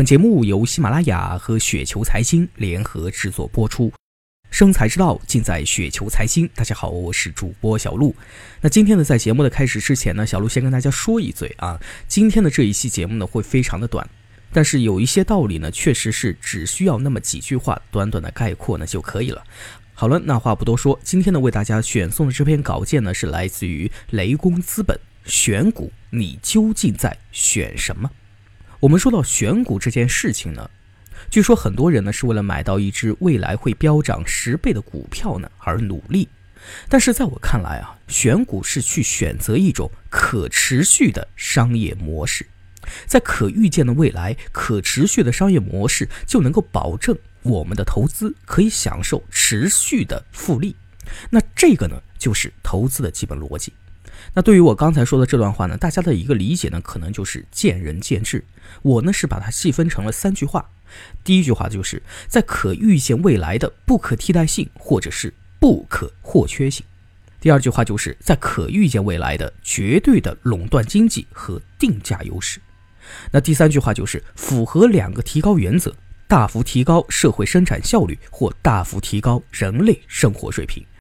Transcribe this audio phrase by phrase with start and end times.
[0.00, 3.92] 本节目由喜马拉雅和雪球财经联合制作播出，
[4.50, 6.48] 生财之道尽在雪球财经。
[6.54, 8.16] 大家好，我是主播小璐。
[8.62, 11.78] 那今天呢，在节目的开始之前呢，小璐先跟大家说一嘴啊，
[12.08, 14.08] 今天的这一期节目呢会非常的短，
[14.54, 19.44] 但是有一些道理呢，确实是只需要那么几句话，短短的概括呢就可以了。
[19.92, 28.10] 好了，那话不多说，今天呢为大家选送的这篇稿件呢是来自于雷公资本，选股你究竟在选什么？
[28.80, 30.70] 我们说到选股这件事情呢，
[31.30, 36.26] 据说很多人呢是为了买到一只未来会飙涨十倍的股票呢而努力，
[36.88, 42.46] 但是在我看来啊，选股是去选择一种可持续的商业模式，
[43.06, 50.74] 在可预见的未来，可持续的商业模式就能够保证我们的投资可以享受持续的复利，
[51.28, 53.74] 那这个呢就是投资的基本逻辑。
[54.34, 58.44] 那对于我刚才说的这段话呢，大家的一个理解呢，可能就是见仁见智。
[58.82, 60.68] 我呢是把它细分成了三句话。
[61.22, 66.84] 第一句话就是在可预见未来的不可替代性或者是不可或缺性。
[67.40, 72.60] 第二句话就是在可预见未来的绝对的垄断经济和定价优势。
[73.30, 75.94] 那第三句话就是符合两个提高原则：
[76.28, 80.84] 大幅提高社会生产效率或大幅提高人类生活水平。